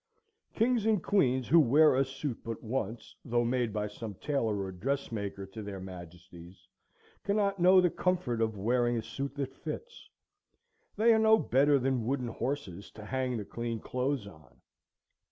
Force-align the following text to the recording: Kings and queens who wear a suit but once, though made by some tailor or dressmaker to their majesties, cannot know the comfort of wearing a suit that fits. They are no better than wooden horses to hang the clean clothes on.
Kings 0.55 0.87
and 0.87 1.03
queens 1.03 1.47
who 1.49 1.59
wear 1.59 1.93
a 1.95 2.03
suit 2.03 2.39
but 2.43 2.63
once, 2.63 3.15
though 3.23 3.45
made 3.45 3.71
by 3.71 3.87
some 3.87 4.15
tailor 4.15 4.61
or 4.63 4.71
dressmaker 4.71 5.45
to 5.45 5.61
their 5.61 5.79
majesties, 5.79 6.67
cannot 7.23 7.59
know 7.59 7.79
the 7.79 7.91
comfort 7.91 8.41
of 8.41 8.57
wearing 8.57 8.97
a 8.97 9.03
suit 9.03 9.35
that 9.35 9.53
fits. 9.55 10.09
They 10.95 11.13
are 11.13 11.19
no 11.19 11.37
better 11.37 11.77
than 11.77 12.07
wooden 12.07 12.29
horses 12.29 12.89
to 12.95 13.05
hang 13.05 13.37
the 13.37 13.45
clean 13.45 13.79
clothes 13.79 14.25
on. 14.25 14.61